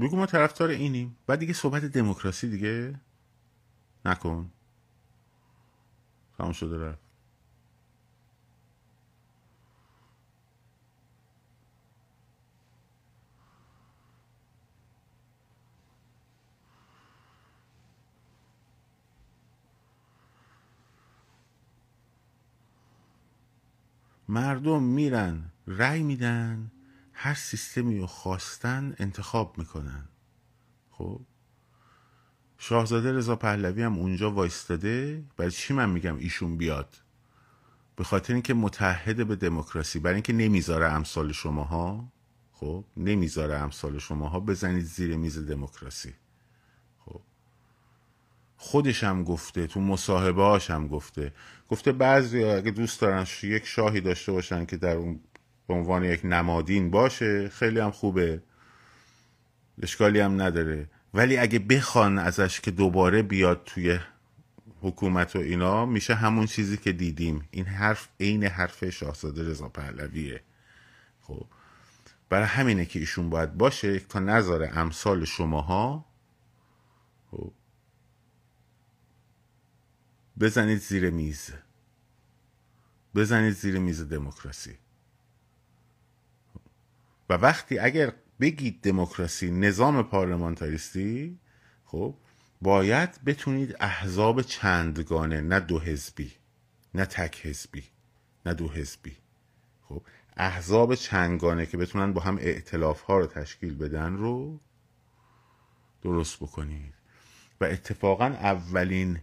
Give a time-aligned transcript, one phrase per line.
[0.00, 1.16] بگو ما طرفدار اینیم.
[1.26, 3.00] بعد دیگه صحبت دموکراسی دیگه
[4.04, 4.52] نکن.
[6.38, 7.00] تمام شده رفت.
[24.28, 26.70] مردم میرن رأی میدن.
[27.18, 30.08] هر سیستمی رو خواستن انتخاب می‌کنن.
[30.90, 31.20] خب؟
[32.58, 35.24] شاهزاده رضا پهلوی هم اونجا وایستاده.
[35.36, 36.96] برای چی من میگم ایشون بیاد؟
[37.96, 42.12] به خاطر اینکه متحد به دموکراسی برای اینکه نمی‌ذاره امثال شماها.
[42.52, 46.14] خب؟ نمی‌ذاره امثال شماها بزنید زیر میز دموکراسی.
[46.98, 47.20] خب؟
[48.56, 51.32] خودش هم گفته تو مصاحبه هم گفته.
[51.68, 55.20] گفته بعضی اگه دوست دارن یک شاهی داشته باشن که در اون
[55.68, 58.42] به عنوان یک نمادین باشه خیلی هم خوبه.
[59.82, 60.90] اشکالی هم نداره.
[61.14, 63.98] ولی اگه بخوان ازش که دوباره بیاد توی
[64.80, 67.48] حکومت و اینا میشه همون چیزی که دیدیم.
[67.50, 70.42] این حرف عین حرف شاهزاده رضا پهلویه.
[71.20, 71.46] خب.
[72.28, 76.04] برای همینه که ایشون باید باشه تا نظر امثال شماها.
[77.30, 77.52] خب.
[80.40, 81.50] بزنید زیر میز.
[83.14, 84.78] بزنید زیر میز دموکراسی.
[87.30, 91.38] و وقتی اگر بگید دموکراسی نظام پارلمانتاریستی
[91.84, 92.14] خب
[92.62, 96.32] باید بتونید احزاب چندگانه نه دو حزبی
[96.94, 97.84] نه تک حزبی
[98.46, 99.16] نه دو حزبی.
[99.82, 100.02] خب
[100.36, 104.60] احزاب چندگانه که بتونن با هم ائتلاف ها رو تشکیل بدن رو
[106.02, 106.94] درست بکنید.
[107.60, 109.20] و اتفاقا اولین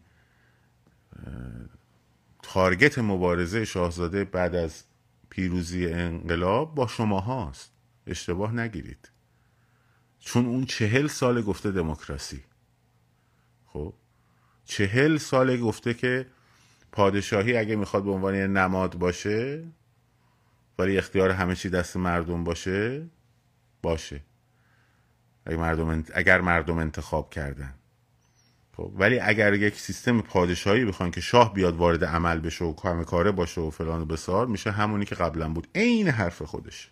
[2.44, 4.84] تارگت مبارزه شاهزاده بعد از
[5.30, 7.73] پیروزی انقلاب با شما هاست
[8.08, 9.10] اشتباه نگیرید.
[10.20, 12.44] چون اون چهل سال گفته دموکراسی.
[13.66, 13.94] خب
[14.66, 16.26] چهل سال گفته که
[16.92, 19.64] پادشاهی اگه می‌خواد به عنوان نماد باشه
[20.80, 23.06] ولی اختیار همه چی دست مردم باشه
[23.82, 24.22] باشه.
[25.46, 27.74] اگر مردم, اگر مردم انتخاب کردن.
[28.78, 33.04] خب ولی اگر یک سیستم پادشاهی بخوان که شاه بیاد وارد عمل بشه و کار
[33.04, 35.68] کاره باشه و فلان و بسار میشه همونی که قبلا بود.
[35.76, 36.90] عین حرف خودش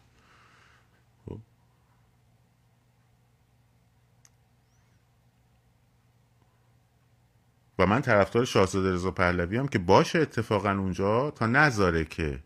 [7.81, 12.39] و من طرفدار شاهزاده رضا پهلوی هم که باشه اتفاقا اونجا تا نذاره که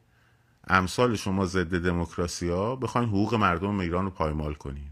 [0.67, 4.89] امثال شما ضد دموکراسی ها بخواین حقوق مردم ایران رو پایمال کنین.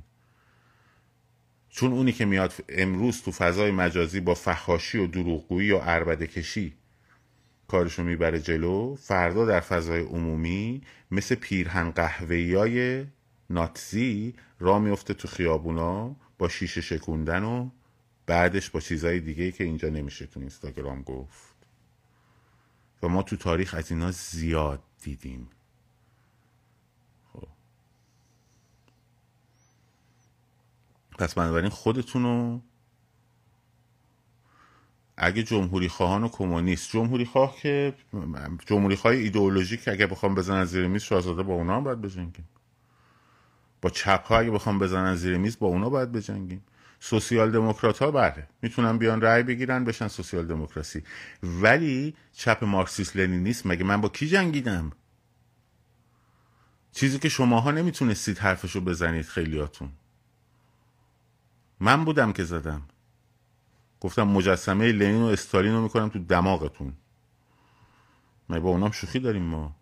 [1.70, 6.74] چون اونی که میاد امروز تو فضای مجازی با فخاشی و دروغگویی و عربده کشی
[7.68, 13.06] کارشو می‌بره جلو فردا در فضای عمومی مثل پیرهن قهوه‌ای های
[13.50, 17.70] ناتزی را میفته تو خیابونا با شیشه شکوندن و
[18.25, 21.53] بعدش با چیزهای دیگه که اینجا نمیشه تو اینستاگرام گفت.
[23.03, 25.50] و ما تو تاریخ از اینا زیاد دیدیم.
[27.34, 27.47] خب.
[31.19, 32.59] پس بنابراین خودتونو
[35.17, 37.94] اگه جمهوری خواهان و کمونیست جمهوری خواه که
[38.66, 42.50] جمهوری خواه ایدئولوژیک اگه بخوام بزنن زیر میز شاهزاده با اونا هم باید بجنگیم.
[43.81, 46.63] با چپ ها اگه بخوام بزنن زیر میز با اونا باید بجنگیم.
[47.03, 48.47] سوسیال دموکرات ها بله.
[48.62, 51.03] می‌تونن بیان رأی بگیرن بشن سوسیال دموکراسی.
[51.44, 54.91] ولی چپ مارکسیست لنینیست مگه من با کی جنگیدم؟
[56.91, 59.91] چیزی که شماها نمی‌تونستید حرفشو بزنید خیلیاتون.
[61.80, 62.81] من بودم که زدم.
[64.00, 66.94] گفتم مجسمه لنین و استالین رو می‌کنم تو دماغتون.
[68.50, 69.75] ما با اونام شوخی داریم ما؟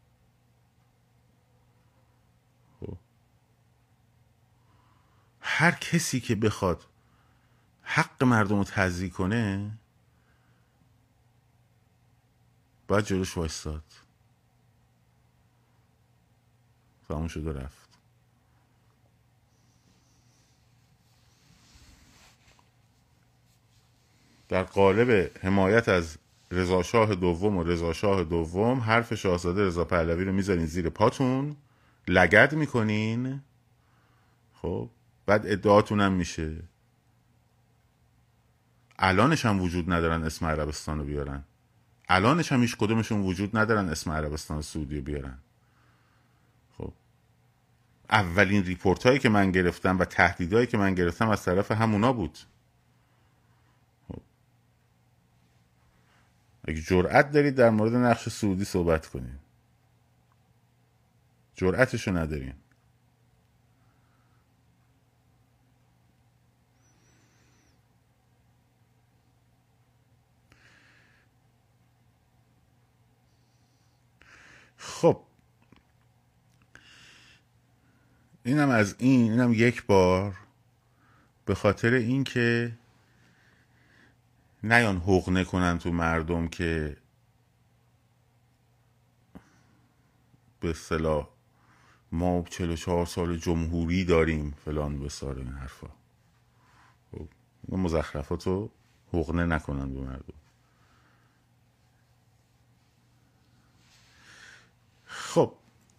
[2.80, 2.98] خب.
[5.40, 6.91] هر کسی که بخواد
[7.94, 9.72] حق مردم رو تضییع کنه
[12.88, 13.84] باید جلوش وایستاد.
[17.07, 17.90] تموم شده رفت.
[24.49, 26.17] در قالب حمایت از
[26.52, 31.55] رضاشاه دوم و رضاشاه دوم حرف شاهزاده رضا پهلوی رو می‌ذارین زیر پاتون
[32.08, 33.41] لگد می‌کنین.
[34.53, 34.90] خب
[35.26, 36.71] بعد ادعاتون هم میشه.
[39.02, 41.44] الانش هم وجود ندارن اسم عربستان رو بیارن.
[42.09, 45.38] الانش هم هیچ کدومشون وجود ندارن اسم عربستان سعودی رو بیارن.
[46.78, 46.94] خب.
[48.09, 52.38] اولین ریپورت هایی که من گرفتم و تهدیدهایی که من گرفتم از طرف همونا بود.
[54.08, 54.22] خب.
[56.68, 59.40] اگه جرأت دارید در مورد نقش سعودی صحبت کنید
[61.56, 62.54] جرأتشو ندارین
[74.82, 75.22] خب.
[78.44, 80.36] اینم از این اینم یک بار
[81.46, 82.78] به خاطر اینکه
[84.64, 86.98] نیان حقنه کنن تو مردم که
[90.60, 91.28] به صلاح
[92.12, 95.90] ما 44 سال جمهوری داریم فلان بسار این حرفا.
[97.12, 97.28] خب
[97.70, 98.72] مزخرفات رو
[99.14, 100.42] حقنه نکنن به مردم
[105.34, 105.54] خب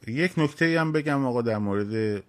[0.07, 2.25] یک نکته هم بگم آقا در مورد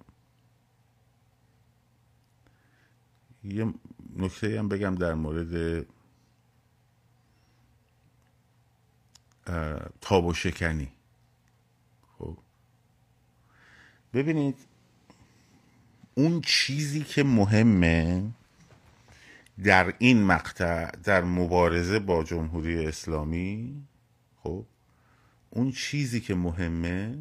[3.43, 3.73] یه
[4.15, 5.85] نکته هم بگم در مورد
[10.01, 10.91] تاب و شکنی.
[12.17, 12.37] خب.
[14.13, 14.55] ببینید
[16.15, 18.31] اون چیزی که مهمه
[19.63, 23.83] در این مقطع در مبارزه با جمهوری اسلامی
[24.43, 24.65] خب
[25.49, 27.17] اون چیزی که مهمه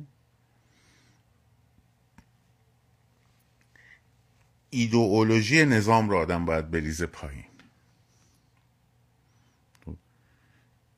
[4.75, 7.45] ایدئولوژی نظام رو آدم باید بریزه پایین.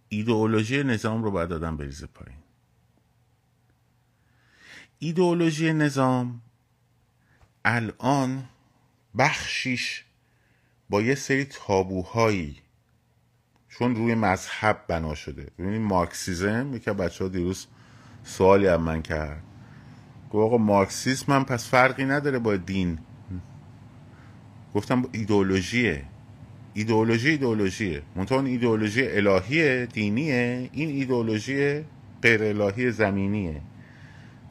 [0.08, 2.38] ایدئولوژی نظام رو باید آدم بریزه پایین.
[4.98, 6.42] ایدئولوژی نظام
[7.64, 8.48] الان
[9.18, 10.04] بخشیش
[10.90, 12.62] با یه سری تابوهایی
[13.68, 15.50] چون روی مذهب بنا شده.
[15.58, 17.66] ببینید مارکسیزم یکی بچه ها دیروز
[18.24, 19.42] سوالی هم من کرد.
[20.30, 22.98] گفت آقا مارکسیسم هم پس فرقی نداره با دین.
[24.74, 26.02] گفتم ایدئولوژیه.
[26.74, 28.02] ایدئولوژی ایدئولوژیه.
[28.16, 30.68] منتها اون ایدئولوژی الهی دینیه.
[30.72, 31.84] این ایدئولوژی
[32.22, 33.60] غیر الهی زمینیه.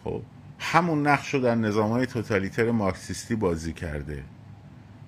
[0.03, 0.21] خب
[0.59, 4.23] همون نقش رو در نظام های توتالیتر مارکسیستی بازی کرده.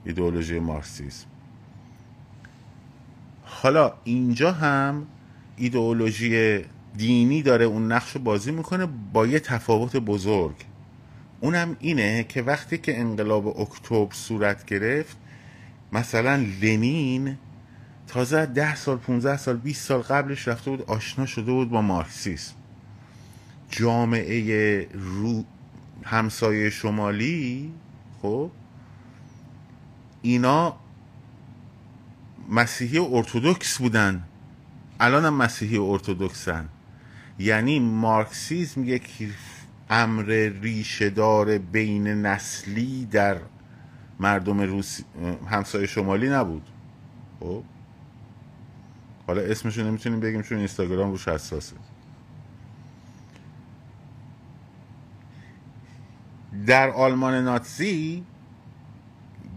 [0.06, 1.28] ایدئولوژی مارکسیسم.
[3.44, 5.08] حالا اینجا هم
[5.58, 6.62] ایدئولوژی
[6.98, 10.56] دینی داره اون نقش رو بازی می‌کنه با یه تفاوت بزرگ.
[11.46, 15.18] اونم اینه که وقتی که انقلاب اکتبر صورت گرفت
[15.92, 17.38] مثلا لنین
[18.08, 22.54] تازه ده سال 15 سال 20 سال قبلش رفته بود آشنا شده بود با مارکسیسم.
[23.70, 25.44] جامعه رو
[26.04, 27.74] همسایه شمالی
[28.22, 28.52] خب
[30.22, 30.76] اینا
[32.50, 34.24] مسیحی ارتودکس بودن.
[35.00, 36.70] الان هم مسیحی ارتودکسن.
[37.40, 39.08] یعنی مارکسیزم یک
[39.90, 43.38] امر ریشهدار بین نسلی در
[44.20, 45.04] مردم روسی
[45.50, 46.70] همسایه شمالی نبود.
[47.40, 47.64] خب؟
[49.28, 51.76] حالا اسمشو نمی‌تونیم بگیم چون اینستاگرام روش حساسه.
[56.66, 58.24] در آلمان ناتزی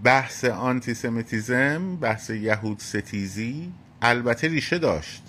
[0.05, 3.73] بحث آنتیسمیتیزم بحث یهود ستیزی
[4.03, 5.23] البته ریشه داشت.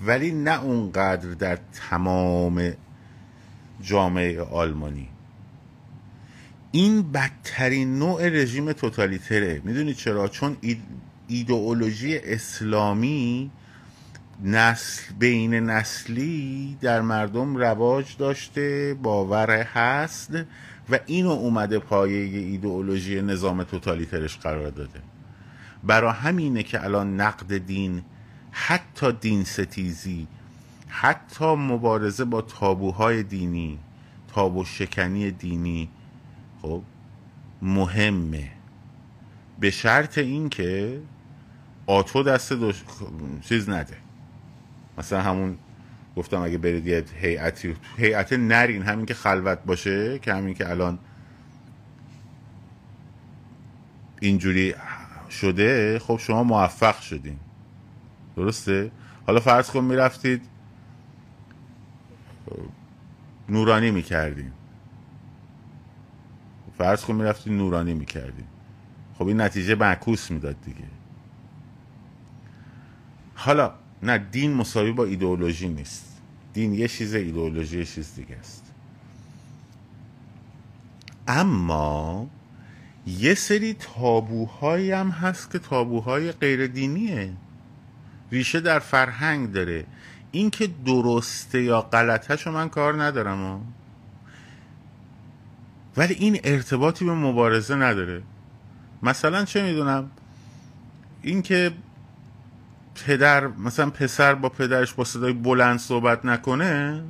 [0.00, 2.72] ولی نه اونقدر در تمام
[3.80, 5.08] جامعه آلمانی.
[6.72, 9.62] این بدترین نوع رژیم توتالیتره.
[9.64, 10.56] می‌دونید چرا؟ چون
[11.28, 13.50] ایدئولوژی اسلامی
[14.44, 20.30] نسل بین نسلی در مردم رواج داشته باور هست
[20.90, 25.00] و اینو اومده پایه ایدئولوژی نظام توتالیترش قرار داده.
[25.84, 28.02] برا همینه که الان نقد دین
[28.50, 30.26] حتی دین ستیزی
[30.88, 33.78] حتی مبارزه با تابوهای دینی
[34.28, 35.88] تابو شکنی دینی
[36.62, 36.82] خب
[37.62, 38.50] مهمه.
[39.60, 41.00] به شرط اینکه
[41.86, 42.84] آتو دست دوش...
[43.40, 43.96] چیز نده.
[44.98, 45.58] مثلا همون
[46.16, 50.98] گفتم اگه برید یه هیئتی هیئت نرین همین که خلوت باشه که همین که الان
[54.20, 54.74] اینجوری
[55.30, 57.36] شده خب شما موفق شدین.
[58.36, 58.90] درسته؟
[59.26, 60.42] حالا فرض کن می‌رفتید
[63.48, 64.52] نورانی می‌کردین
[66.78, 68.46] فرض کن می‌رفتید نورانی می‌کردین
[69.18, 70.88] خب این نتیجه معکوس می‌داد دیگه.
[73.34, 73.72] حالا
[74.02, 76.22] نه دین مساوی با ایدئولوژی نیست.
[76.52, 78.72] دین یه چیز ایدئولوژی یه چیز دیگه است.
[81.28, 82.30] اما
[83.06, 87.32] یه سری تابوهایی هم هست که تابوهای غیر دینیه
[88.32, 89.84] ریشه در فرهنگ داره.
[90.36, 93.72] این که درسته یا غلطه من کار ندارم
[95.96, 98.22] ولی این ارتباطی به مبارزه نداره.
[99.02, 100.10] مثلا چه می‌دونم؟
[101.22, 101.72] این که
[103.06, 107.02] پدر مثلا پسر با پدرش با صدای بلند صحبت نکنه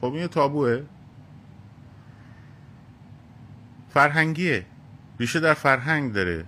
[0.00, 0.82] خب این تابوه.
[3.94, 4.66] فرهنگیه.
[5.20, 6.44] ریشه در فرهنگ داره.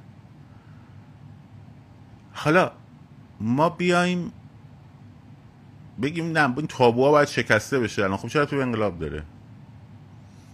[2.32, 2.72] حالا
[3.40, 4.32] ما بیایم
[6.02, 8.16] بگیم نه این تابوها باید شکسته بشه الان.
[8.16, 9.22] خب چرا تو انقلاب داره؟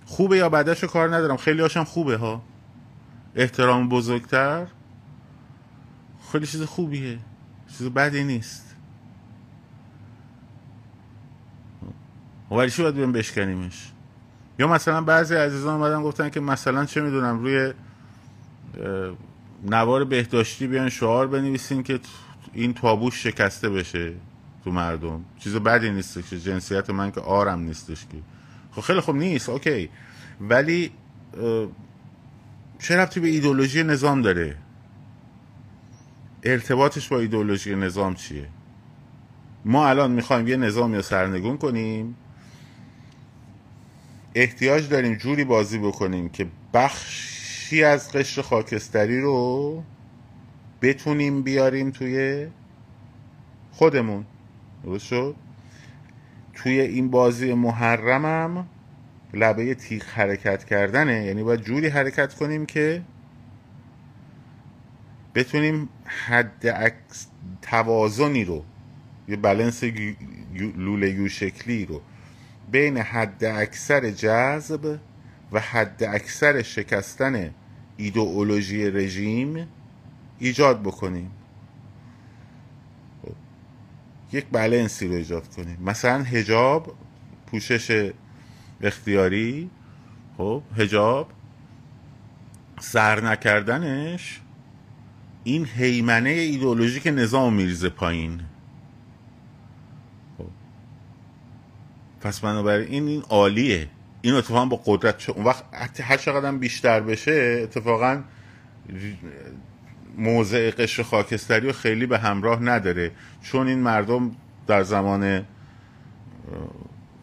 [0.07, 2.43] خوبه یا بعدش کار ندارم؟ خیلی هاشم خوبه ها.
[3.35, 4.67] احترام بزرگتر.
[6.33, 7.19] خیلی چیز خوبیه.
[7.79, 8.77] چیز بدی نیست.
[12.51, 13.93] ولی چی باید بیم بشکنیمش؟
[14.59, 17.73] یا مثلا بعضی عزیزان اومدن گفتن که مثلا چه می‌دونم روی
[19.65, 22.01] نوار بهداشتی بیان شعار بنویسین که
[22.53, 24.13] این تابوش شکسته بشه.
[24.65, 25.25] تو مردم.
[25.39, 28.19] چیز بدی نیست که جنسیت من که آرم نیستش که.
[28.73, 29.91] خب خیلی خوب نیست اوکی.
[30.41, 30.91] ولی
[32.79, 34.57] چه ربطی به ایدولوژی نظام داره؟
[36.43, 38.49] ارتباطش با ایدولوژی نظام چیه؟
[39.65, 42.17] ما الان می‌خوایم یه نظام یا سرنگون کنیم.
[44.35, 49.85] احتیاج داریم جوری بازی بکنیم که بخشی از قشر خاکستری رو
[50.83, 52.47] بتونیم بیاریم توی
[53.73, 54.25] خودمون.
[54.85, 55.35] درست شد
[56.55, 58.67] توی این بازی محرمم
[59.35, 63.03] لبه تیغ حرکت کردنه یعنی باید جوری حرکت کنیم که
[65.35, 66.93] بتونیم حد
[67.63, 68.65] توازنی رو
[69.29, 69.85] یه بلنس
[70.77, 72.01] لوله یو شکلی رو
[72.71, 74.99] بین حد اکثر جذب
[75.53, 77.55] و حد اکثر شکستن
[77.97, 79.69] ایدئولوژی رژیم
[80.39, 81.31] ایجاد بکنیم.
[84.33, 85.79] یک بلنسی رو ایجاد کنیم.
[85.81, 86.95] مثلا هجاب
[87.47, 88.13] پوشش
[88.81, 89.71] اختیاری
[90.39, 91.31] خب هجاب
[92.81, 94.41] سر نکردنش
[95.45, 98.41] این حیمنه ایدئولوژیک نظام میریزه پایین.
[100.39, 100.47] خب.
[102.21, 103.89] پس بنابراین این عالیه.
[104.23, 105.65] این اتفاقا با قدرت اون وقت
[106.01, 108.23] هر چقدر بیشتر بشه اتفاقا
[110.19, 113.11] موضع قشر خاکستری رو خیلی به همراه نداره.
[113.43, 115.45] چون این مردم در زمان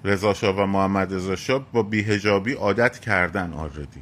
[0.04, 4.02] رضا و محمد رضا با بیهجابی عادت کردن آردی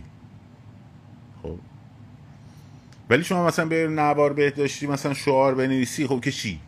[1.43, 1.59] خب.
[3.09, 6.59] ولی شما مثلا به نوار بهداشتی مثلا شعار بنویسی خب که چی؟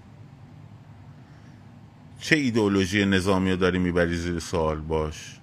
[2.20, 5.40] چه ایدئولوژی نظامی رو داری می‌بری زیر سوال؟ باش.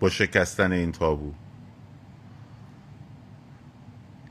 [0.00, 1.32] با شکستن این تابو.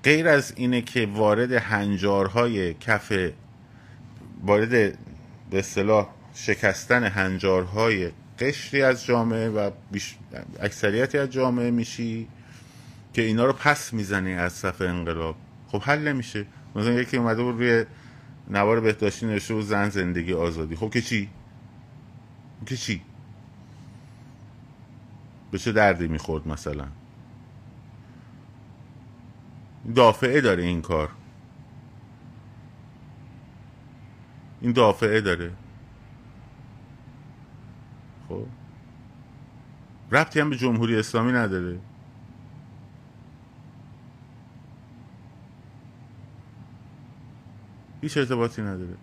[0.03, 3.13] غیر از اینه که وارد هنجارهای کف
[4.43, 4.69] وارد
[5.50, 9.72] به اصطلاح شکستن هنجارهای قشری از جامعه و
[10.60, 12.27] اکثریتی از جامعه میشی
[13.13, 15.36] که اینا رو پس می‌زنی از صف انقلاب.
[15.67, 16.45] خب حل نمیشه.
[16.75, 17.86] مثلا یکی اومده بود روی
[18.50, 20.75] نوار بهداشتی نوشته بود زن زندگی آزادی.
[20.75, 21.29] خب که چی؟
[22.65, 23.01] که چی؟
[25.51, 26.88] به چه دردی می‌خورد مثلا؟
[29.95, 31.09] دافعه داره این کار.
[34.61, 35.51] این دافعه داره.
[38.29, 38.45] خب.
[40.11, 41.79] ربطی هم به جمهوری اسلامی نداره.
[48.01, 48.95] هیچ ارتباطی نداره.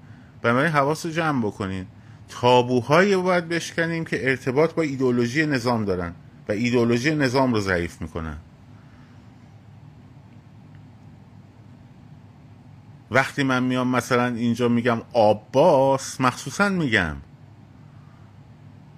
[0.42, 1.87] بنابراین حواس رو جمع بکنین.
[2.28, 6.14] تابوهایی باید بشکنیم که ارتباط با ایدولوژی نظام دارن
[6.49, 8.37] و ایدولوژی نظام رو ضعیف می‌کنن.
[13.11, 17.17] وقتی من میام مثلا اینجا میگم آباس مخصوصا میگم.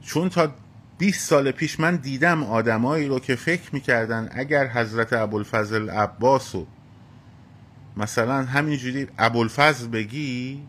[0.03, 0.55] چون تا
[0.99, 6.67] 20 سال پیش من دیدم آدمایی رو که فکر می‌کردن اگر حضرت ابوالفضل عباس و
[7.97, 10.63] مثلا همینجوری ابوالفضل بگی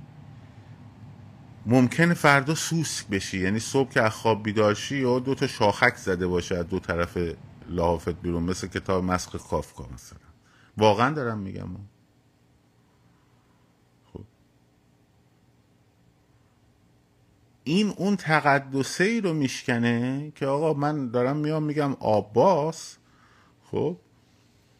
[1.65, 3.39] ممکن فردا سوسک بشی.
[3.39, 7.17] یعنی صبح که از خواب بیدارشی و دو تا شاخک زده باشه دو طرف
[7.69, 10.19] لحافت بیرون مثل کتاب مسخ کافکا مثلا.
[10.77, 11.69] واقعا دارم میگم.
[17.63, 22.97] این اون تقدسه ای رو میشکنه که آقا من دارم میام میگم آباس
[23.71, 23.97] خب؟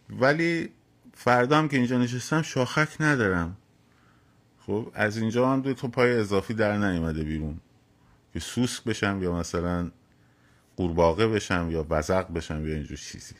[0.09, 0.69] ولی
[1.13, 3.57] فردا هم که اینجا نشستم شاخک ندارم.
[4.59, 7.59] خب؟ از اینجا هم دو تا پای اضافی در نیومده بیرون.
[8.33, 9.91] که سوسک بشم یا مثلا
[10.77, 13.35] قورباغه بشم یا بزق بشم یا اینجور چیزی.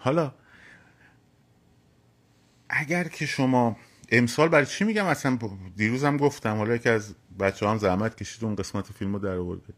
[0.00, 0.32] حالا
[2.68, 3.76] اگر که شما
[4.08, 5.38] امسال برای چی میگم؟ اصلا
[5.76, 9.74] دیروزم گفتم حالا که از بچه هم زحمت کشید اون قسمت فیلم رو در آورده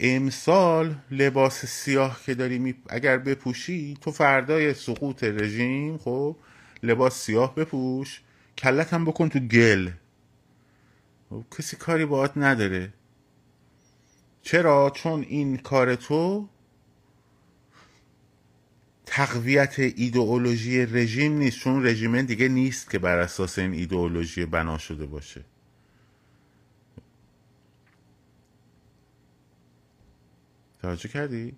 [0.00, 2.74] امسال لباس سیاه که داری می...
[2.88, 6.36] اگر بپوشی تو فردای سقوط رژیم خب
[6.82, 8.20] لباس سیاه بپوش
[8.58, 9.90] کلت هم بکن تو گل.
[11.30, 12.92] خب، کسی کاری باهات نداره.
[14.42, 16.48] چرا؟ چون این کار تو
[19.06, 25.06] تقویت ایدئولوژی رژیم نیست چون رژیم دیگه نیست که بر اساس این ایدئولوژی بنا شده
[25.06, 25.44] باشه
[30.82, 31.56] توجه کردی؟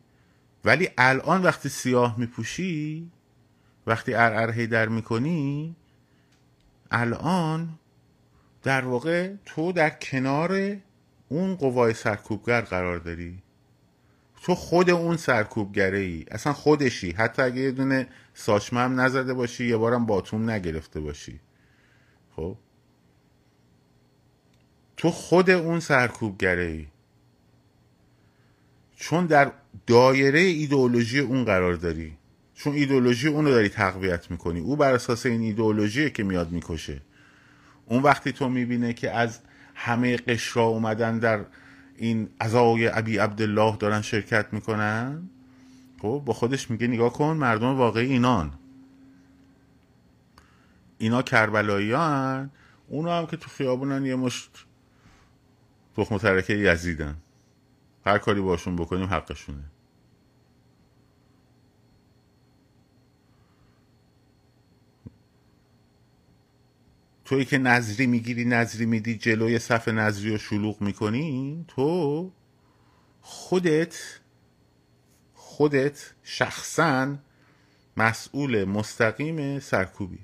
[0.64, 3.10] ولی الان وقتی سیاه میپوشی
[3.86, 5.76] وقتی ارعر هیدر می‌کنی
[6.90, 7.78] الان
[8.62, 10.76] در واقع تو در کنار
[11.28, 13.42] اون قوای سرکوبگر قرار داری
[14.46, 17.10] تو خود اون سرکوبگره ای اصلا خودشی.
[17.10, 21.40] حتی اگه یه دونه ساچمه هم نزده باشی یه بارم باتوم نگرفته باشی.
[22.36, 22.56] خب؟
[24.96, 26.86] تو خود اون سرکوبگره ای
[28.96, 29.52] چون در
[29.86, 32.16] دایره ایدئولوژی اون قرار داری.
[32.54, 34.60] چون ایدئولوژی اون رو داری تقویت می‌کنی.
[34.60, 37.00] او بر اساس این ایدئولوژی که میاد می‌کشه.
[37.86, 39.40] اون وقتی تو می‌بینه که از
[39.74, 41.44] همه قشرا اومدن در
[41.98, 45.30] این ازای ابی عبدالله دارن شرکت می‌کنن؟
[46.02, 48.52] خب با خودش میگه نگاه کن مردم واقعی اینان.
[50.98, 52.50] اینا کربلایی هن
[52.88, 54.66] اونا هم که تو خیابونن یه مشت
[55.96, 57.16] تخم ترکه یزیدن.
[58.06, 59.64] هر کاری باشون بکنیم حقشونه.
[67.26, 72.30] تویی که نظری می‌گیری نظری میدی جلوی صف نظری رو شلوغ می‌کنی تو
[73.20, 74.20] خودت
[75.34, 77.16] خودت شخصا
[77.96, 80.18] مسئول مستقیم سرکوبی.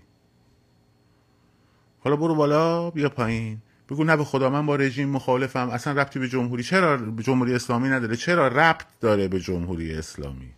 [2.01, 3.59] حالا برو بالا بیا پایین.
[3.91, 5.71] بگو نه به خدا من با رژیم مخالفم.
[5.71, 10.51] اصلا ربطی به جمهوری چرا به جمهوری اسلامی نداره؟ چرا ربط داره به جمهوری اسلامی؟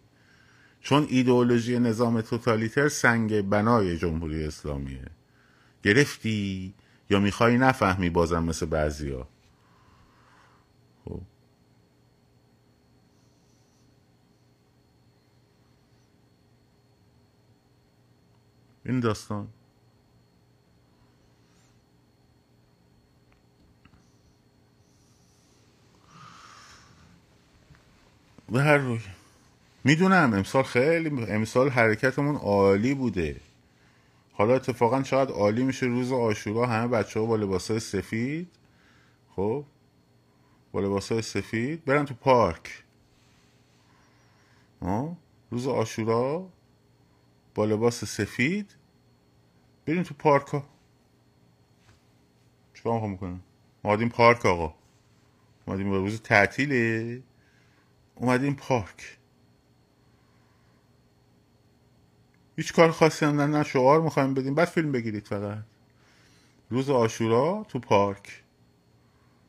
[0.80, 5.04] چون ایدئولوژی نظام توتالیتر سنگ بنای جمهوری اسلامیه.
[5.84, 6.74] گرفتی
[7.10, 9.28] یا می‌خوای نفهمی بازم مثل بعضیا؟
[11.04, 11.20] خب.
[18.86, 19.48] این داستان.
[28.52, 29.00] به هر روی.
[29.84, 33.40] می‌دونم امسال خیلی امسال حرکتمون عالی بوده.
[34.36, 38.48] حالا اتفاقا شاید عالی میشه روز آشورا همه بچه ها با لباس های سفید.
[39.36, 39.64] خب؟
[40.72, 41.84] با لباس های سفید.
[41.84, 42.84] برن تو پارک.
[44.80, 45.16] آه؟
[45.50, 46.48] روز آشورا
[47.54, 48.76] با لباس سفید.
[49.86, 50.64] بریم تو پارک ها.
[52.74, 53.40] چیکار می‌خوام می‌کنم
[53.82, 54.74] اومدیم پارک آقا.
[55.66, 57.22] اومدیم روز تعطیله.
[58.14, 59.18] اومدیم پارک.
[62.56, 64.54] هیچ کار خاصی هم نه, شعار می‌خوایم بدیم.
[64.54, 65.58] بعد فیلم بگیرید فقط.
[66.70, 68.42] روز آشورا تو پارک.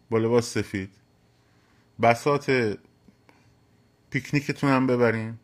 [0.09, 0.89] با لباس سفید.
[2.01, 2.77] بسات
[4.09, 5.37] پیکنیکتون هم ببرین.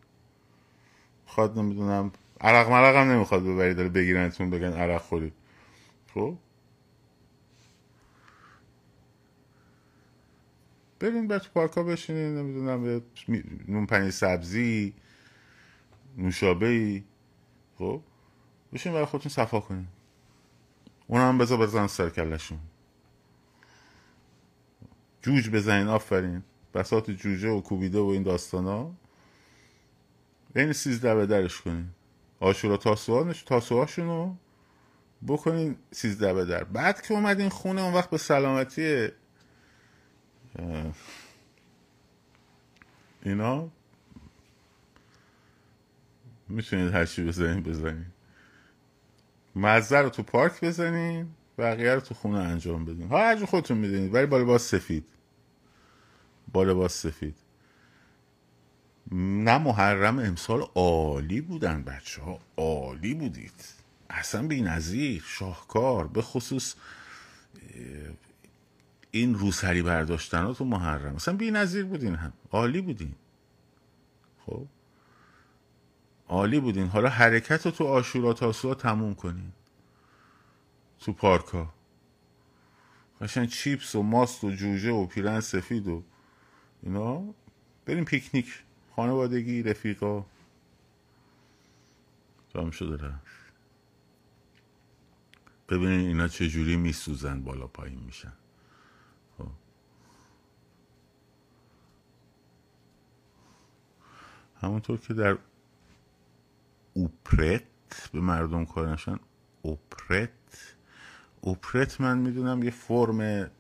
[1.26, 2.12] خواد نمی‌دونم.
[2.42, 3.78] عرق مرق هم نمی‌خواد ببرید.
[3.78, 5.34] داره بگیرنتون بگن عرق خورید.
[6.14, 6.38] خب؟
[11.00, 12.38] برین بعد تو پارک ها بشینین.
[12.38, 13.02] نمی‌دونم
[13.68, 14.94] نون پنیر سبزی
[16.18, 17.04] نوشابه ای
[17.82, 18.02] خب؟
[18.74, 19.88] بشین برای خودتون صفا کنین.
[21.08, 22.60] اونا هم بذار بزن سر کلشون
[25.22, 26.44] جوج بزنین آفرین.
[26.74, 28.94] بسات جوجه و کوبیده و این داستان ها
[30.56, 31.90] این سیزده به درش کنین.
[32.40, 34.38] آشورا تاسوهاشون تاسوهاشون
[35.28, 36.64] بکنین سیزده به در.
[36.64, 39.10] بعد که اومدین خونه اون وقت به سلامتی
[43.24, 43.70] اینا
[46.52, 48.06] می‌تونید هرچی بزنین بزنین.
[49.56, 53.08] مزه رو تو پارک بزنین بقیه رو تو خونه انجام بدین.
[53.08, 55.06] ها هرجور خودتون می‌دونید ولی با لباس سفید.
[56.54, 57.36] با لباس سفید.
[59.12, 63.66] نه محرم امسال عالی بودن بچه ها عالی بودید.
[64.10, 66.08] اصلا بی نظیر شاهکار.
[66.08, 66.76] به خصوص
[69.12, 71.16] این روسری برداشتن ها تو محرم.
[71.16, 72.34] اصلا بی نظیر بودین هم.
[72.52, 73.16] عالی بودین.
[74.46, 74.68] خب؟
[76.32, 76.88] عالی بودین.
[76.88, 79.52] حالا حرکت رو تو آشورا تاسوها تموم کنین.
[81.00, 81.74] تو پارکا.
[83.22, 86.04] قشنگ چیپس و ماست و جوجه و پیرن سفید و
[86.84, 87.34] اینا.
[87.86, 88.64] بریم پیکنیک.
[88.96, 90.26] خانوادگی رفیقا.
[92.54, 93.54] تمام شده رفت.
[95.70, 98.34] ببینین اینا چجوری میسوزن بالا پایین میشن.
[99.38, 99.48] خب.
[104.62, 105.38] همونطور که در
[106.94, 109.20] اوپرت به مردم کار نشن
[109.62, 110.76] اوپرت.
[111.42, 113.52] اوپرت من می‌دونم یه فرم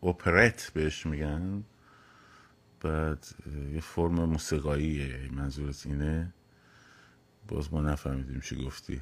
[0.00, 1.64] اوپرت بهش میگن.
[2.80, 3.26] بعد
[3.72, 5.30] یه فرم موسیقاییه.
[5.32, 6.34] منظورت اینه؟
[7.48, 9.00] باز ما نفهمیدیم چی گفتی.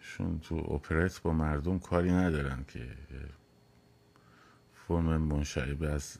[0.00, 2.96] شون تو اپرت با مردم کاری ندارن که
[4.74, 6.18] فرم منشعب از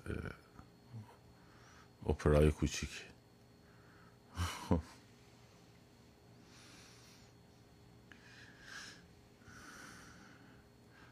[2.07, 2.91] اپرای کوچیک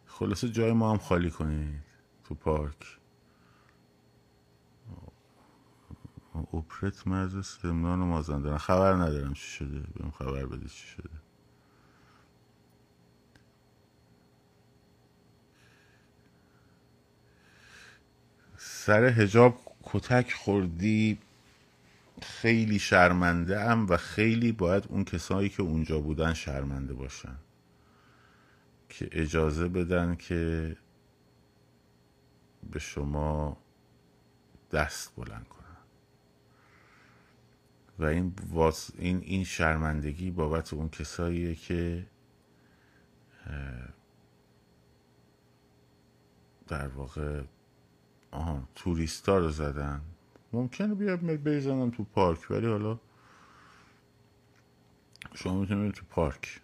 [0.07, 1.83] خلاصه جای ما هم خالی کنید
[2.25, 2.99] تو پارک.
[6.55, 8.59] اپرت مرز سمنان و مازندران.
[8.59, 9.81] خبر ندارم چی شده.
[9.81, 11.11] بهم خبر بده چی شده.
[18.59, 21.19] سر هجاب کتک خوردی.
[22.23, 27.37] خیلی شرمنده ام و خیلی باید اون کسایی که اونجا بودن شرمنده باشن.
[28.89, 30.77] که اجازه بدن که
[32.71, 33.57] به شما
[34.73, 35.63] دست بلند کنن.
[37.99, 38.35] و این,
[38.99, 42.07] این, این شرمندگی بابت اون کساییه که
[46.69, 47.43] در واقع
[48.31, 50.01] آها توریستا رو زدن.
[50.53, 52.99] ممکنه بیاد بریزنم تو پارک ولی حالا
[55.35, 56.61] شما می‌تونید تو پارک.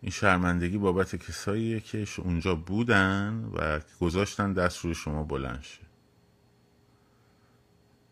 [0.00, 5.82] این شرمندگی بابت کساییه که اونجا بودن و گذاشتن دست روی شما بلند شه.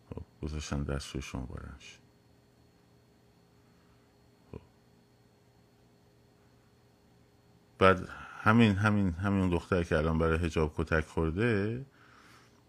[0.09, 1.97] خب، گذاشتن دست روی شما بلند شه.
[4.51, 4.61] خب.
[7.79, 8.09] بعد
[8.41, 11.85] همین همین همین دختر که الان برای هجاب کتک خورده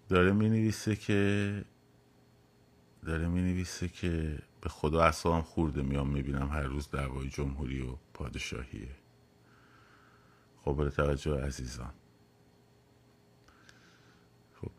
[0.09, 1.65] داره می نویسه که
[3.07, 7.97] داره می نویسه که به خدا اصلا خورده میام می‌بینم هر روز دعوای جمهوری و
[8.15, 8.89] پادشاهیه.
[10.65, 11.93] قابل توجه عزیزان.
[14.61, 14.71] خب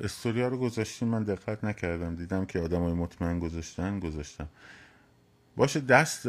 [0.00, 2.16] استوریا رو گذاشتیم من دقت نکردم.
[2.16, 4.48] دیدم که آدم های مطمئن گذاشتن گذاشتم.
[5.56, 6.26] باشه دست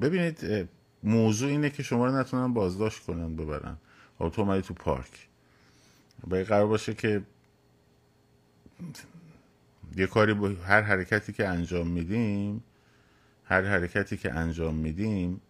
[0.00, 0.68] ببینید
[1.02, 3.76] موضوع اینه که شما رو نتونن بازداشت کنن ببرن
[4.18, 5.27] تو اومدی تو پارک.
[6.26, 7.22] باید قرار باشه که
[9.96, 12.64] یه کاری با هر حرکتی که انجام میدیم
[13.44, 15.40] هر حرکتی که انجام میدیم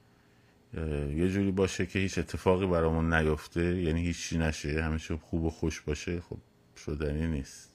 [1.15, 5.81] یه جوری باشه که هیچ اتفاقی برامون نیفته یعنی هیچی نشه همیشه خوب و خوش
[5.81, 6.39] باشه خب
[6.77, 7.71] شدنی نیست.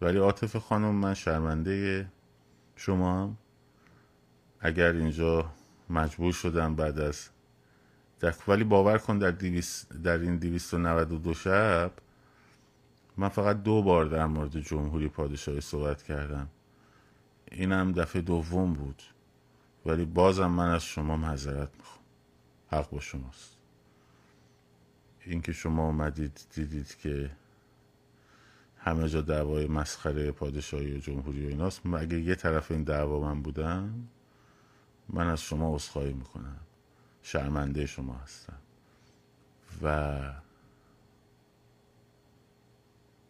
[0.00, 2.06] ولی عاطف خانم من شرمنده
[2.76, 3.36] شما هم
[4.60, 5.52] اگر اینجا
[5.90, 7.28] مجبور شدم بعد از
[8.48, 9.30] ولی باور کن در,
[10.02, 11.92] در این دیویست و نود و دو شب
[13.16, 16.48] من فقط دو بار در مورد جمهوری پادشاهی صحبت کردم.
[17.52, 19.02] اینم دفعه دوم بود.
[19.86, 22.04] ولی بازم من از شما معذرت می‌خوام.
[22.72, 23.56] حق با شماست.
[25.24, 27.30] اینکه شما اومدید دیدید که
[28.78, 31.86] همه جا دعوای مسخره پادشاهی و جمهوری و ایناست.
[31.86, 34.08] اگه یه طرف این دعوا من بودم
[35.08, 36.60] من از شما عذرخواهی می‌کنم.
[37.26, 38.58] شرمنده شما هستم.
[39.82, 40.18] و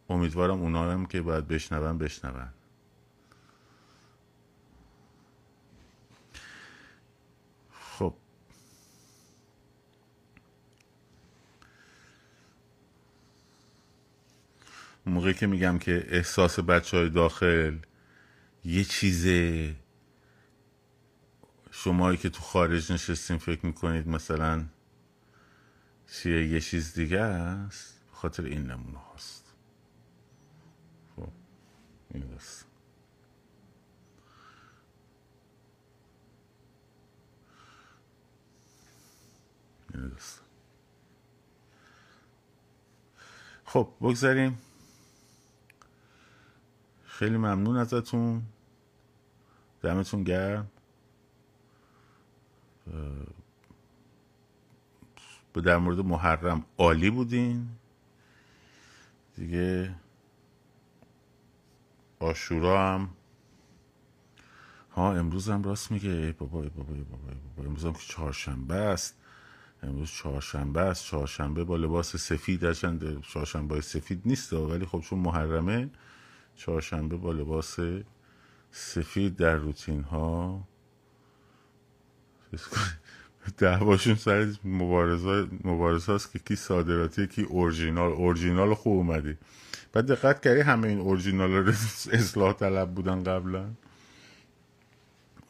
[0.08, 2.48] امیدوارم اونا هم که باید بشنون بشنون.
[7.72, 8.14] خب.
[15.06, 17.76] موقعی که میگم که احساس بچه های داخل
[18.64, 19.74] یه چیزه
[21.86, 24.66] شمایی که تو خارج نشستیم فکر می‌کنید مثلا
[26.12, 29.54] چیه یه چیز دیگه است؟ خاطر این نمونه هست
[31.16, 31.28] خب
[32.10, 32.66] این دست
[39.94, 40.40] این دست
[43.64, 44.58] خب بگذاریم.
[47.04, 48.42] خیلی ممنون ازتون.
[49.82, 50.70] دمتون گرم.
[55.64, 57.68] در مورد محرم عالی بودین.
[59.36, 59.94] دیگه
[62.20, 63.08] آشورا هم
[64.92, 66.10] ها امروز هم راست میگه.
[66.10, 67.68] ای بابا ای بابا ای بابا, ای بابا.
[67.68, 69.16] امروز هم که چهارشنبه است.
[69.82, 71.04] امروز چهارشنبه است.
[71.04, 75.90] چهارشنبه با لباس سفید هرچند چهارشنبه سفید نیست ولی خب چون محرمه
[76.56, 77.76] چهارشنبه با لباس
[78.70, 80.68] سفید در روتین ها
[83.58, 88.12] دعواشون سر مبارزه مبارزه هست که کی صادراتی کی اورجینال.
[88.12, 89.36] اورجینال خوب اومدی.
[89.92, 91.72] بعد دقت کردی همه این اورجینال رو
[92.12, 93.70] اصلاح طلب بودن قبلا؟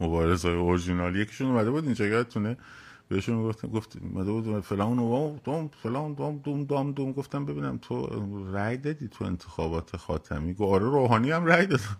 [0.01, 2.57] مبارزه های اورجینال یکیشون اومده بود اینجا یادتونه؟
[3.09, 7.79] بهشون گفت گفت اومده بود فلان و دوم فلان دوم دوم دوم دوم گفتم ببینم
[7.83, 8.07] تو
[8.53, 11.97] رأی دادی تو انتخابات خاتمی؟ گفت آره روحانی هم رأی دادم.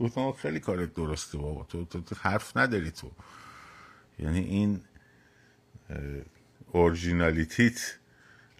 [0.00, 1.64] گفتم خیلی کارت درسته بابا.
[1.64, 3.10] تو, تو, تو حرف نداری تو.
[4.18, 4.80] یعنی این
[6.72, 7.98] اورجینالیتیت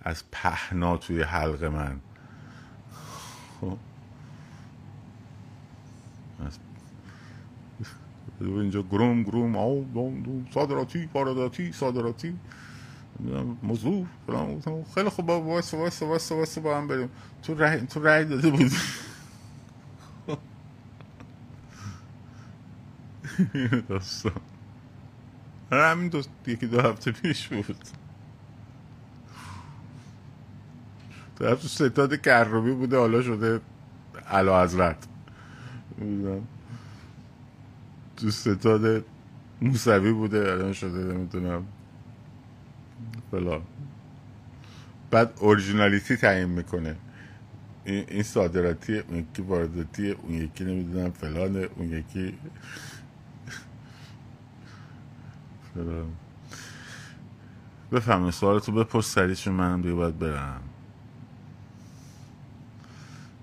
[0.03, 2.01] از پهنا توی حلق من.
[3.61, 3.79] خب.
[8.41, 9.87] اینجا گروم گروم آو
[10.55, 12.38] صادراتی وارداتی صادراتی.
[13.62, 14.07] موضوع
[14.95, 17.11] خیلی خوب با وایس وایس وایس وایس با هم بریم.
[17.43, 18.77] تو رای تو رای داده بودی.
[23.88, 24.33] داستان.
[25.73, 27.77] همین دو یکی دو هفته پیش بود.
[31.39, 33.61] طرف تو ستاد کروبی بوده حالا شده
[34.31, 35.07] علا حضرت.
[38.17, 39.05] تو ستاد
[39.63, 41.67] موسوی بوده الان شده نمی‌تونم
[43.31, 43.63] فلان.
[45.11, 46.97] بعد اورجینالیتی تعیین می‌کنه.
[47.85, 52.39] این صادراتی اون یکی وارداتی اون یکی نمی‌دونم فلانه اون یکی
[55.75, 56.17] فلان
[57.93, 60.63] بفهمه سوالتو بپرس سریعشون منم دیگه باید برم.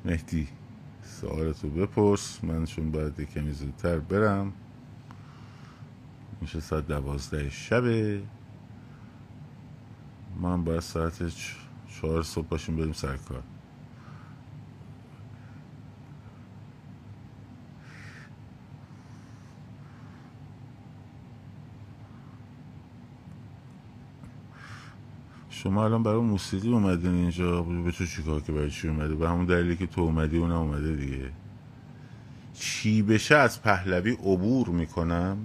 [0.06, 0.48] مهدی
[1.04, 4.54] سوالتو بپرس من چون باید کمی زودتر برم.
[6.42, 8.24] میشه ساعت دوازده شبه.
[10.42, 11.32] من باید ساعت
[12.02, 13.44] چهار صبح باشیم بریم سر کار.
[25.64, 29.46] شما الان برای موسیقی اومدین اینجا؟ به تو چیکار که برای چی اومده به همون
[29.46, 31.30] دلیلی که تو اومدی اونم اومده دیگه.
[32.54, 35.38] چی بشه؟ از پهلوی عبور می‌کنم.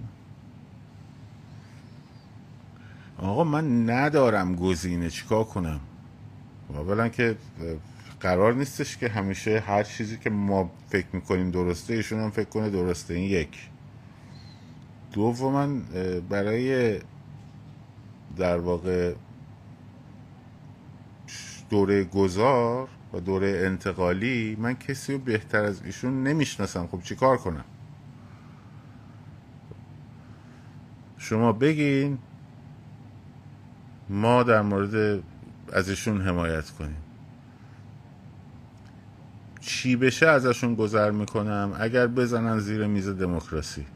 [3.18, 5.10] آقا من ندارم گزینه.
[5.10, 5.80] چیکار کنم؟
[6.68, 7.36] اولا که
[8.20, 12.70] قرار نیستش که همیشه هر چیزی که ما فکر می‌کنیم درسته ایشون هم فکر کنه
[12.70, 13.14] درسته.
[13.14, 13.68] این یک.
[15.12, 15.68] دوما
[16.28, 16.98] برای
[18.36, 19.14] در واقع
[21.74, 26.86] دوره گذار و دوره انتقالی من کسی رو بهتر از ایشون نمی‌شناسم.
[26.86, 27.64] خب چیکار کنم؟
[31.18, 32.18] شما بگین
[34.08, 35.22] ما در مورد
[35.72, 37.02] از ایشون حمایت کنیم.
[39.60, 43.86] چی بشه ازشون گذر می‌کنم؟ اگر بزنن زیر میز دموکراسی.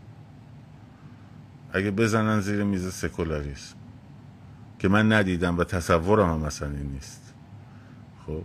[1.72, 3.74] اگه بزنن زیر میز سکولاریسم.
[4.78, 7.34] که من ندیدم و تصورم هم مثلا این نیست.
[8.28, 8.42] خب.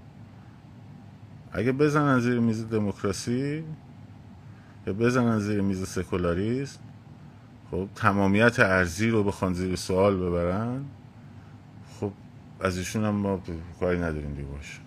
[1.52, 3.63] اگه بزنن زیر میز دموکراسی
[4.88, 6.80] یا بزنن زیر میز سکولاریسم
[7.72, 10.86] خب تمامیت ارزی رو بخوان زیر سوال ببرن
[12.00, 12.12] خب
[12.60, 13.41] از ایشون هم ما
[13.80, 14.80] کاری نداریم دیگه باشه.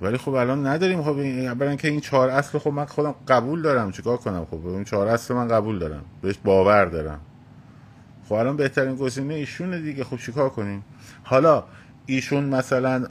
[0.00, 1.02] ولی خب الان نداریم.
[1.02, 3.92] خب برای که این چهار اصل خب من خودم قبول دارم.
[3.92, 6.04] چیکار کنم؟ خب این چهار اصل من قبول دارم.
[6.22, 7.20] بهش باور دارم.
[8.28, 10.04] خب الان بهترین گزینه ایشونه دیگه.
[10.04, 10.84] خب چیکار کنیم؟
[11.22, 11.64] حالا
[12.06, 13.06] ایشون مثلا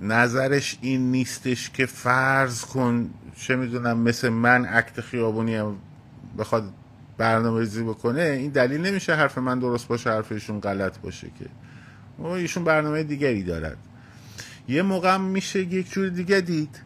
[0.00, 5.76] نظرش این نیستش که فرض کن چه می‌دونم مثل من عکت خیابونی هم
[6.38, 6.72] بخواد
[7.18, 11.46] برنامه ریزی بکنه این دلیل نمیشه حرف من درست باشه حرف ایشون غلط باشه که.
[12.24, 13.76] ایشون برنامه دیگری دارد.
[14.68, 16.82] یه موقع میشه یک جور دیگه دید.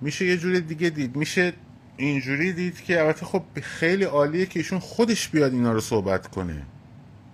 [0.00, 1.16] میشه یه جور دیگه دید.
[1.16, 1.52] میشه
[1.96, 6.62] اینجوری دید که البته خب خیلی عالیه که ایشون خودش بیاد اینا رو صحبت کنه.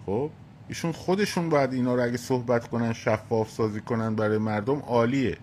[0.06, 0.30] خب؟
[0.68, 5.38] ایشون خودشون باید اینا رو اگه صحبت کنن شفاف سازی کنن برای مردم عالیه.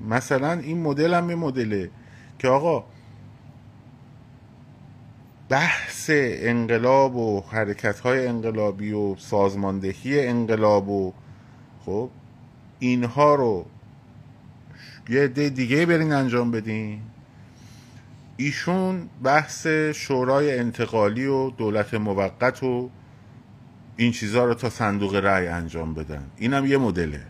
[0.00, 1.90] مثلا این مدل هم یه مدله
[2.38, 2.84] که آقا
[5.48, 11.12] بحث انقلاب و حرکت های انقلابی و سازماندهی انقلاب و
[11.86, 12.10] خب
[12.78, 13.66] اینها رو
[15.08, 17.00] یه ده دیگه برین انجام بدین.
[18.36, 22.90] ایشون بحث شورای انتقالی و دولت موقت و
[24.02, 26.30] این چیزها رو تا صندوق رأی انجام بدن.
[26.36, 27.22] اینم یه مدله.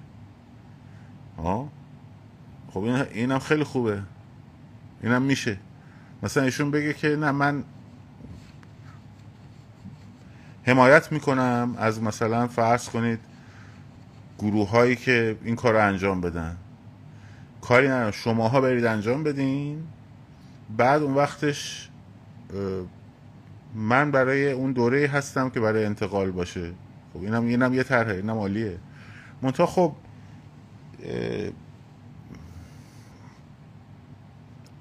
[1.39, 1.69] ها
[2.71, 4.03] خب این اینم خیلی خوبه.
[5.03, 5.59] اینم میشه.
[6.23, 7.65] مثلا ایشون بگه که نه من
[10.63, 13.19] حمایت می‌کنم از مثلا فرض کنید
[14.39, 16.57] گروه هایی که این کار رو انجام بدن.
[17.61, 19.83] کاری نه شماها برید انجام بدین.
[20.77, 21.89] بعد اون وقتش
[23.75, 26.73] من برای اون دوره هستم که برای انتقال باشه.
[27.13, 28.79] خب اینم اینم یه طرحه اینم عالیه.
[29.43, 29.93] منتها خب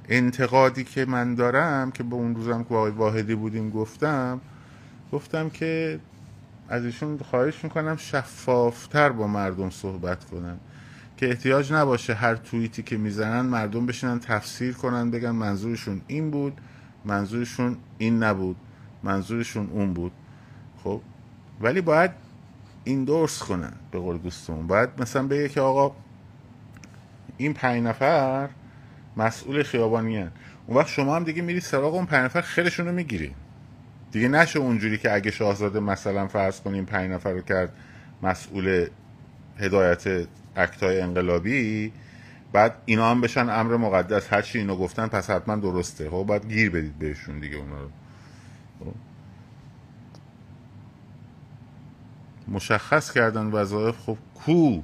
[0.10, 4.41] انتقادی که من دارم که به اون روزم که آقای واحدی بودیم گفتم
[5.12, 5.99] گفتم که
[6.69, 10.58] از ایشون خواهش می‌کنم شفافتر با مردم صحبت کنن.
[11.17, 16.62] که احتیاج نباشه هر توییتی که می‌زنن مردم بشینن تفسیر کنن بگن منظورشون این بود
[17.06, 18.56] منظورشون این نبود.
[19.03, 20.11] منظورشون اون بود.
[20.83, 21.01] خب
[21.61, 22.11] ولی باید
[22.83, 24.67] این دورس کنن به قول دوستمون.
[24.67, 25.95] باید مثلا بگه که آقا
[27.37, 28.49] این پنج نفر
[29.17, 30.31] مسئول خیابانی هن.
[30.67, 33.35] اون وقت شما هم دیگه میری سراغ اون پنج نفر خیرشون رو می‌گیری.
[34.11, 37.73] دیگه نشه اونجوری که اگه شاهزاده مثلا فرض کنیم پنج نفر رو کرد
[38.23, 38.87] مسئول
[39.57, 41.93] هدایت اکتای انقلابی
[42.53, 44.33] بعد اینا هم بشن امر مقدس.
[44.33, 46.09] هر چی اینو گفتن پس حتما درسته.
[46.09, 47.89] خب باید گیر بدید بهشون دیگه اونا رو.
[52.48, 54.82] مشخص کردن وظایف خب کو؟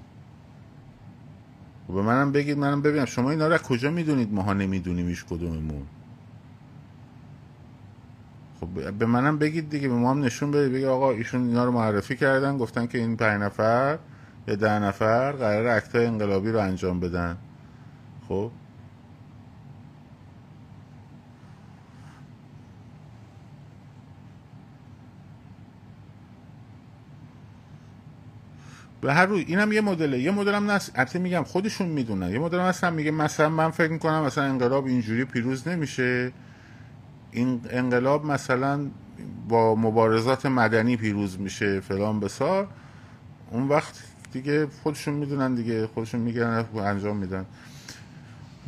[1.88, 3.06] خب به منم بگید منم ببینم.
[3.06, 5.84] شما اینا رو کجا می‌دونید؟ ماها نمی‌دونیم ایش کدوممون.
[8.60, 10.72] خب به منم بگید دیگه به ما هم نشون بدید.
[10.72, 14.00] بگید آقا ایشون اینا رو معرفی کردن گفتن که این پنج نفر
[14.48, 17.38] یا ده نفر قرار اکتای انقلابی رو انجام بدن.
[18.28, 18.52] خب؟
[29.02, 30.20] به هر روی اینم یه مدله.
[30.20, 32.32] یه مدل هم نست البته میگم خودشون می‌دونن.
[32.32, 36.32] یه مدل هستم میگه مثلا من فکر می‌کنم مثلا انقلاب اینجوری پیروز نمیشه.
[37.32, 38.88] این انقلاب مثلا
[39.50, 42.68] با مبارزات مدنی پیروز میشه فلان بسار.
[43.52, 47.46] اون وقت دیگه خودشون می‌دونن دیگه خودشون میگن انجام میدن.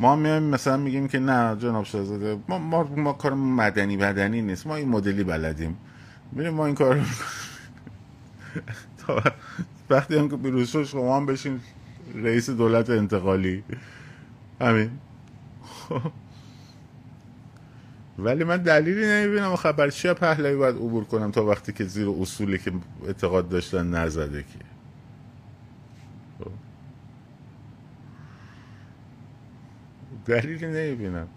[0.00, 4.66] ما میایم مثلا میگیم که نه جناب شاهزاده ما, ما, ما کار مدنی بدنی نیست.
[4.66, 5.76] ما این مدلی بلدیم.
[6.32, 7.00] میریم ما این کار
[9.06, 9.22] تا
[9.90, 11.60] وقتی هم که پیروز شد شما هم بشین
[12.14, 13.64] رئیس دولت انتقالی.
[14.60, 14.90] همین.
[18.18, 19.56] ولی من دلیلی نمی‌بینم.
[19.56, 22.72] خبر چیه پهلوی باید عبور کنم تا وقتی که زیر اصولی که
[23.06, 24.58] اعتقاد داشتن نزده که؟
[30.26, 31.28] دلیلی نمی‌بینم.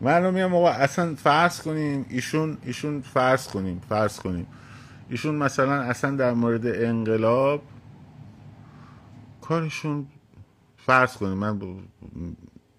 [0.00, 4.46] من میام آقا اصلا فرض کنیم ایشون ایشون فرض کنیم فرض کنیم.
[5.08, 7.62] ایشون مثلا اصلا در مورد انقلاب
[9.48, 10.06] کارشون
[10.76, 11.60] فرض کنیم من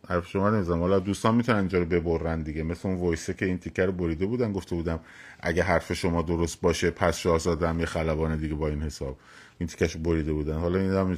[0.07, 2.63] حرف شما نمیزم حالا دوستان می‌تونن اینجا رو ببرن دیگه.
[2.63, 4.99] مثل اون وایسه که این تیکر بریده بودن گفته بودم
[5.39, 9.17] اگه حرف شما درست باشه پس شاهزاده هم یه خلبانه دیگه با این حساب.
[9.59, 10.57] این تیکش بریده بودن.
[10.59, 11.17] حالا این هم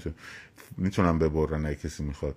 [0.77, 2.35] می‌تونم ببرن اگه کسی می‌خواد.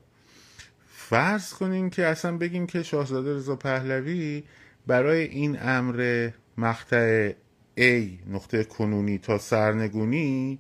[0.87, 4.45] فرض کنیم که اصلا بگیم که شاهزاده رضا پهلوی
[4.87, 7.33] برای این امر مقطع
[7.79, 10.59] A نقطه کنونی تا سرنگونی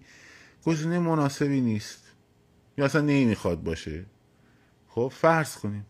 [0.64, 2.09] گزینه مناسبی نیست.
[2.80, 4.04] یا اصلا نمی‌خواد باشه.
[4.88, 5.86] خب فرض کنیم.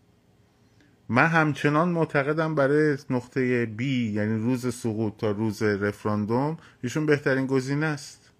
[1.09, 7.85] من همچنان معتقدم برای نقطه B یعنی روز سقوط تا روز رفراندوم ایشون بهترین گزینه
[7.85, 8.31] است.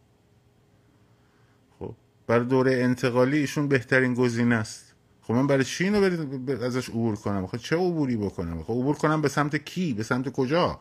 [1.79, 1.93] خب
[2.27, 4.93] برای دوره انتقالی ایشون بهترین گزینه است.
[5.21, 6.25] خب من برای چی اینو
[6.61, 10.29] ازش عبور کنم؟ خب چه عبوری بکنم؟ خب عبور کنم به سمت کی؟ به سمت
[10.29, 10.79] کجا؟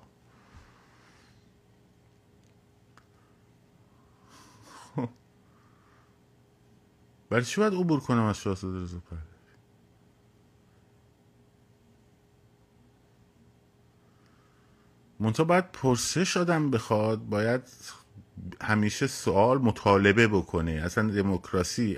[7.31, 9.25] برای چی باید عبور کنم از شاهزاده رضا پهلوی؟
[15.21, 17.63] منتها باید پرسش آدم بخواد باید
[18.63, 20.73] همیشه سوال مطالبه بکنه.
[20.73, 21.97] اصلا دموکراسی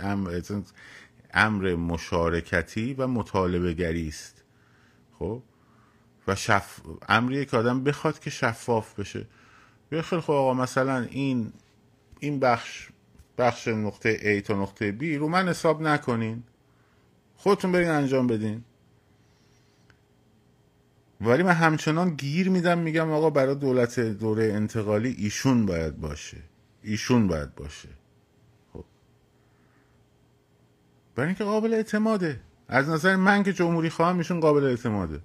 [1.34, 4.44] امر مشارکتی و مطالبه گری است.
[5.18, 5.42] خب؟
[6.28, 6.80] و شف...
[7.08, 9.26] امریه که آدم بخواد که شفاف بشه.
[9.90, 11.52] بیا خیلی خب آقا مثلا این
[12.20, 12.91] این بخش
[13.38, 16.42] بخش نقطه A تا نقطه B رو من حساب نکنین.
[17.36, 18.64] خودتون برین انجام بدین.
[21.20, 26.36] ولی من همچنان گیر میدم میگم آقا برای دولت دوره انتقالی ایشون باید باشه.
[26.82, 27.88] ایشون باید باشه.
[28.72, 28.84] خب.
[31.14, 32.40] برای اینکه قابل اعتماده.
[32.68, 35.20] از نظر من که جمهوری خواهم ایشون قابل اعتماده.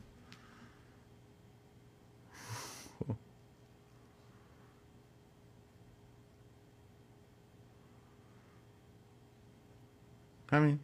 [10.51, 10.79] همین.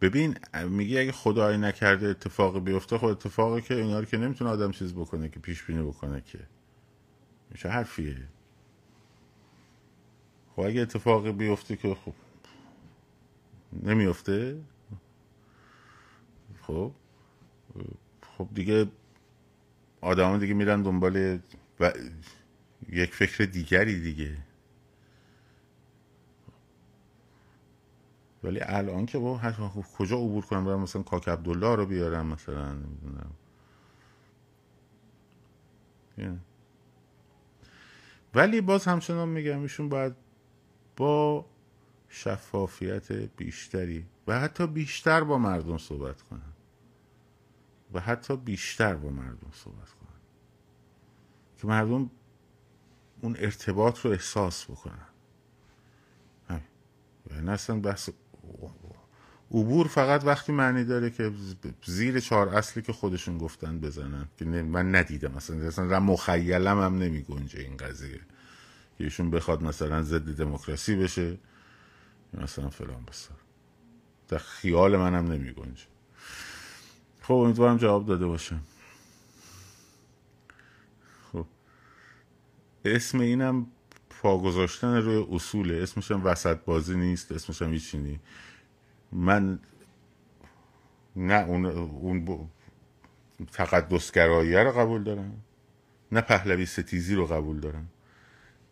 [0.00, 0.38] ببین
[0.68, 4.94] میگی اگه خدای نکرده اتفاقی بیفته خب اتفاقی که اینا رو که نمی‌تونه آدم چیز
[4.94, 6.38] بکنه که پیش بینی بکنه که.
[7.50, 8.28] میشه حرفیه.
[10.56, 12.12] خب اگه اتفاقی بیفته که خب
[13.82, 14.60] نمیفته؟
[16.62, 16.92] خب
[18.38, 18.86] خب دیگه
[20.00, 21.38] آدم دیگه میرن دنبال
[22.88, 24.36] یک فکر دیگری دیگه.
[28.44, 29.40] ولی الان که با
[29.98, 33.30] کجا عبور کنم؟ برم مثلا کاک عبدالله رو بیارم مثلا نمی‌دونم.
[38.34, 40.16] ولی باز همچنان میگم ایشون باید
[40.96, 41.46] با
[42.08, 46.52] شفافیت بیشتری و حتی بیشتر با مردم صحبت کنن.
[47.92, 50.20] و حتی بیشتر با مردم صحبت کنن.
[51.58, 52.10] که مردم
[53.24, 55.06] اون ارتباط رو احساس بکنن.
[57.30, 58.10] یعنی اصلا بحث
[59.50, 61.32] عبور فقط وقتی معنی داره که
[61.86, 64.28] زیر چهار اصلی که خودشون گفتن بزنن.
[64.38, 65.66] که من ندیدم اصلا.
[65.66, 68.20] اصلا مخیلم هم نمی گنجه این قضیه.
[68.98, 71.38] که ایشون بخواد مثلا ضد دموکراسی بشه.
[72.34, 73.36] مثلا فلان بسار.
[74.28, 75.86] در خیال منم نمی گنجه.
[77.22, 78.60] خب امیدوارم جواب داده باشم.
[82.84, 83.66] اسم اینم
[84.10, 85.82] پا گذاشتن روی اصوله.
[85.82, 88.20] اسمش هم وسط بازی نیست اسمش هم هیچی
[89.12, 89.58] من
[91.16, 92.48] نه اون, اون
[93.52, 95.42] تقدسگرایی رو قبول دارم.
[96.12, 97.88] نه پهلوی ستیزی رو قبول دارم.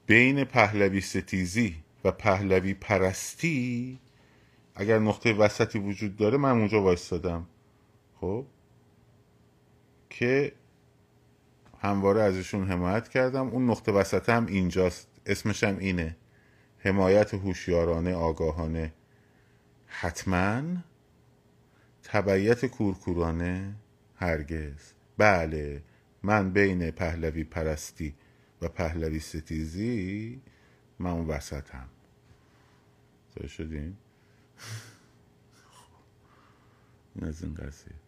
[0.06, 3.98] بین پهلوی ستیزی و پهلوی پرستی
[4.74, 7.46] اگر نقطه وسطی وجود داره من اونجا وایستادم.
[8.20, 8.46] خب؟
[10.10, 10.52] که
[11.82, 13.48] همواره ازشون حمایت کردم.
[13.48, 15.08] اون نقطه وسط هم اینجاست.
[15.26, 16.16] اسمش هم اینه.
[16.78, 18.92] حمایت هوشیارانه آگاهانه.
[19.86, 20.62] حتما
[22.02, 23.74] تبعیت کورکورانه
[24.16, 24.92] هرگز.
[25.18, 25.82] بله
[26.22, 28.14] من بین پهلوی پرستی
[28.62, 30.40] و پهلوی ستیزی
[30.98, 31.88] من اون وسط هم
[33.46, 33.98] شدیم
[37.22, 38.01] از این قضیه.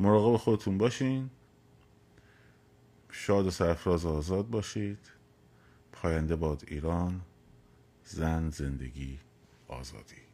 [0.00, 1.30] مراقب خودتون باشین.
[3.10, 5.10] شاد و سرفراز آزاد باشید.
[5.92, 7.20] پاینده باد ایران
[8.04, 9.18] زن زندگی
[9.68, 10.27] آزادی.